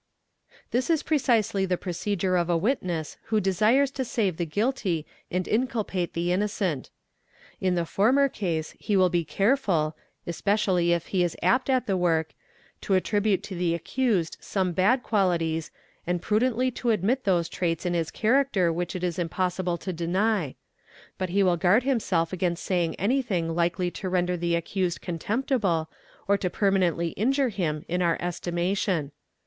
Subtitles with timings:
[0.71, 5.47] This is precisely the procedure of a witness who desires to save the guilty and
[5.47, 6.89] inculpate the innocent.
[7.59, 9.95] In the former case he will be careful,:
[10.25, 12.33] especially if he is apt at the work,
[12.81, 15.69] to attribute to the accused some_ bad qualities
[16.07, 20.55] and prudently to admit those traits in his character which it isimpossible to deny;
[21.19, 25.91] but he will guard himself against saying any_ thing likely to render the accused contemptible
[26.27, 29.11] or to permanently injure him in our estimation.